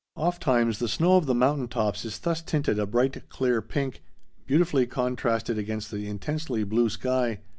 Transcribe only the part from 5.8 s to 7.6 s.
the intensely blue sky.